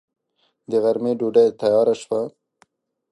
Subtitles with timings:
[0.69, 2.21] د غرمې ډوډۍ تياره شوه.